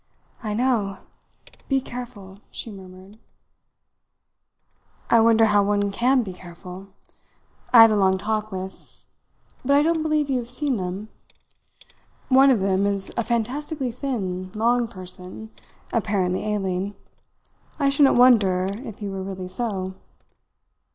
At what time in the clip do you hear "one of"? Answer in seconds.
12.29-12.61